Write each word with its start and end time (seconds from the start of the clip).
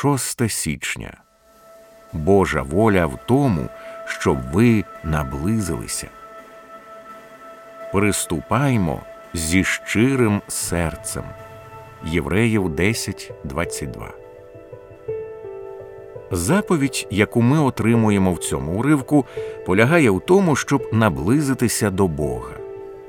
6 0.00 0.50
січня. 0.50 1.12
Божа 2.12 2.62
воля 2.62 3.06
в 3.06 3.18
тому, 3.26 3.68
щоб 4.06 4.38
ви 4.52 4.84
наблизилися. 5.04 6.08
Приступаймо 7.92 9.00
зі 9.34 9.64
щирим 9.64 10.42
серцем. 10.48 11.22
Євреїв 12.04 12.68
10.22 12.68 14.08
Заповідь, 16.30 17.06
яку 17.10 17.42
ми 17.42 17.60
отримуємо 17.60 18.32
в 18.32 18.38
цьому 18.38 18.72
уривку, 18.72 19.24
полягає 19.66 20.10
в 20.10 20.20
тому, 20.20 20.56
щоб 20.56 20.88
наблизитися 20.92 21.90
до 21.90 22.08
Бога. 22.08 22.52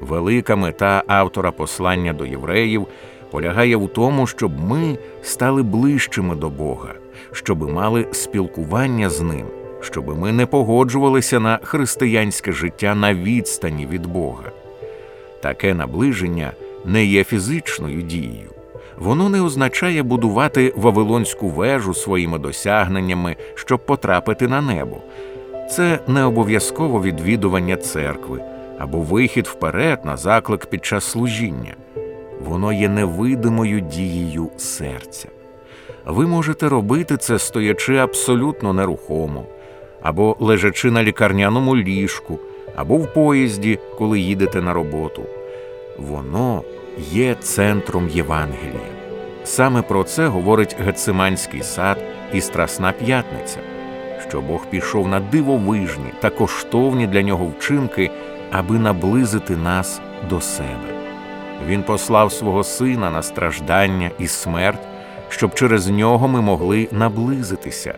Велика 0.00 0.56
мета 0.56 1.02
автора 1.06 1.50
послання 1.52 2.12
до 2.12 2.26
євреїв 2.26 2.86
полягає 3.32 3.76
в 3.76 3.88
тому, 3.88 4.26
щоб 4.26 4.60
ми 4.60 4.98
стали 5.22 5.62
ближчими 5.62 6.34
до 6.34 6.50
Бога, 6.50 6.94
щоб 7.32 7.70
мали 7.70 8.06
спілкування 8.12 9.10
з 9.10 9.20
Ним, 9.20 9.46
щоб 9.80 10.18
ми 10.18 10.32
не 10.32 10.46
погоджувалися 10.46 11.40
на 11.40 11.58
християнське 11.62 12.52
життя 12.52 12.94
на 12.94 13.14
відстані 13.14 13.86
від 13.86 14.06
Бога. 14.06 14.52
Таке 15.42 15.74
наближення 15.74 16.52
не 16.84 17.04
є 17.04 17.24
фізичною 17.24 18.02
дією. 18.02 18.50
Воно 18.98 19.28
не 19.28 19.40
означає 19.40 20.02
будувати 20.02 20.74
Вавилонську 20.76 21.48
вежу 21.48 21.94
своїми 21.94 22.38
досягненнями, 22.38 23.36
щоб 23.54 23.86
потрапити 23.86 24.48
на 24.48 24.60
небо. 24.60 24.96
Це 25.70 25.98
не 26.08 26.24
обов'язково 26.24 27.02
відвідування 27.02 27.76
церкви 27.76 28.42
або 28.78 28.98
вихід 28.98 29.46
вперед 29.46 30.00
на 30.04 30.16
заклик 30.16 30.66
під 30.66 30.84
час 30.84 31.04
служіння. 31.04 31.74
Воно 32.44 32.72
є 32.72 32.88
невидимою 32.88 33.80
дією 33.80 34.50
серця. 34.56 35.28
Ви 36.06 36.26
можете 36.26 36.68
робити 36.68 37.16
це, 37.16 37.38
стоячи 37.38 37.96
абсолютно 37.96 38.72
нерухомо, 38.72 39.44
або 40.02 40.36
лежачи 40.40 40.90
на 40.90 41.02
лікарняному 41.02 41.76
ліжку, 41.76 42.38
або 42.76 42.96
в 42.96 43.14
поїзді, 43.14 43.78
коли 43.98 44.20
їдете 44.20 44.62
на 44.62 44.72
роботу. 44.72 45.22
Воно 45.98 46.62
є 47.12 47.34
центром 47.34 48.08
Євангелія. 48.08 48.92
Саме 49.44 49.82
про 49.82 50.04
це 50.04 50.26
говорить 50.26 50.76
Гециманський 50.80 51.62
сад 51.62 51.98
і 52.32 52.40
Страсна 52.40 52.92
П'ятниця, 52.92 53.58
що 54.28 54.40
Бог 54.40 54.66
пішов 54.70 55.08
на 55.08 55.20
дивовижні 55.20 56.12
та 56.20 56.30
коштовні 56.30 57.06
для 57.06 57.22
нього 57.22 57.46
вчинки, 57.58 58.10
аби 58.52 58.78
наблизити 58.78 59.56
нас 59.56 60.00
до 60.30 60.40
себе. 60.40 60.91
Він 61.66 61.82
послав 61.82 62.32
свого 62.32 62.64
сина 62.64 63.10
на 63.10 63.22
страждання 63.22 64.10
і 64.18 64.26
смерть, 64.26 64.82
щоб 65.28 65.54
через 65.54 65.88
нього 65.88 66.28
ми 66.28 66.40
могли 66.40 66.88
наблизитися. 66.92 67.94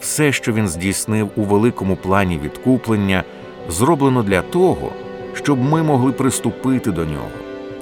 Все, 0.00 0.32
що 0.32 0.52
він 0.52 0.68
здійснив 0.68 1.30
у 1.36 1.42
великому 1.42 1.96
плані 1.96 2.38
відкуплення, 2.38 3.24
зроблено 3.68 4.22
для 4.22 4.42
того, 4.42 4.92
щоб 5.34 5.58
ми 5.58 5.82
могли 5.82 6.12
приступити 6.12 6.90
до 6.90 7.04
нього, 7.04 7.30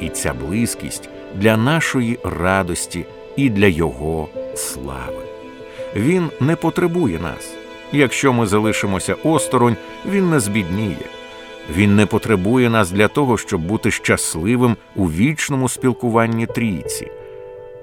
і 0.00 0.08
ця 0.08 0.34
близькість 0.34 1.08
для 1.34 1.56
нашої 1.56 2.18
радості 2.24 3.06
і 3.36 3.50
для 3.50 3.66
Його 3.66 4.28
слави. 4.54 5.22
Він 5.96 6.30
не 6.40 6.56
потребує 6.56 7.18
нас. 7.18 7.54
Якщо 7.92 8.32
ми 8.32 8.46
залишимося 8.46 9.16
осторонь, 9.24 9.76
він 10.10 10.30
не 10.30 10.40
збідніє. 10.40 11.06
Він 11.70 11.96
не 11.96 12.06
потребує 12.06 12.70
нас 12.70 12.90
для 12.90 13.08
того, 13.08 13.38
щоб 13.38 13.60
бути 13.60 13.90
щасливим 13.90 14.76
у 14.96 15.06
вічному 15.06 15.68
спілкуванні 15.68 16.46
трійці. 16.46 17.10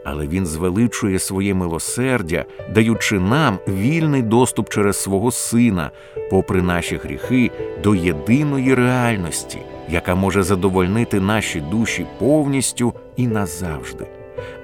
Але 0.03 0.27
Він 0.27 0.45
звеличує 0.45 1.19
своє 1.19 1.53
милосердя, 1.53 2.45
даючи 2.73 3.19
нам 3.19 3.59
вільний 3.67 4.21
доступ 4.21 4.69
через 4.69 4.97
свого 5.03 5.31
Сина, 5.31 5.91
попри 6.29 6.61
наші 6.61 6.97
гріхи, 6.97 7.51
до 7.83 7.95
єдиної 7.95 8.73
реальності, 8.73 9.59
яка 9.89 10.15
може 10.15 10.43
задовольнити 10.43 11.19
наші 11.19 11.61
душі 11.61 12.05
повністю 12.19 12.93
і 13.15 13.27
назавжди, 13.27 14.07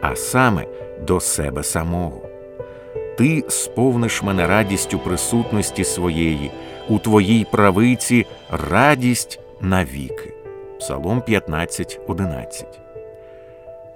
а 0.02 0.16
саме 0.16 0.66
до 1.08 1.20
себе 1.20 1.64
самого. 1.64 2.22
Ти 3.18 3.44
сповниш 3.48 4.24
мене 4.24 4.48
радістю 4.48 5.00
присутності 5.00 5.84
своєї, 5.84 6.52
у 6.92 7.00
твоїй 7.00 7.46
правиці 7.52 8.26
радість 8.50 9.40
навіки. 9.62 10.34
Псалом 10.80 11.22
15, 11.22 12.00
11 12.08 12.80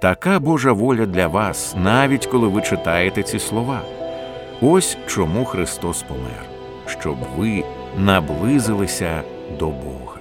Така 0.00 0.40
Божа 0.40 0.72
воля 0.72 1.06
для 1.06 1.26
вас, 1.26 1.74
навіть 1.82 2.26
коли 2.26 2.48
ви 2.48 2.62
читаєте 2.62 3.22
ці 3.22 3.38
слова. 3.38 3.80
Ось 4.60 4.98
чому 5.06 5.44
Христос 5.44 6.02
помер, 6.02 6.44
щоб 6.86 7.16
ви 7.36 7.64
наблизилися 7.98 9.22
до 9.58 9.66
Бога. 9.66 10.15